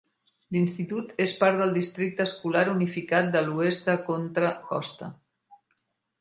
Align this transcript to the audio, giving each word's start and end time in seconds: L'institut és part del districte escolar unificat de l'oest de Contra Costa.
L'institut 0.55 1.11
és 1.25 1.33
part 1.41 1.59
del 1.59 1.75
districte 1.75 2.25
escolar 2.29 2.63
unificat 2.71 3.29
de 3.37 3.45
l'oest 3.51 3.91
de 3.93 3.97
Contra 4.09 4.51
Costa. 4.73 5.13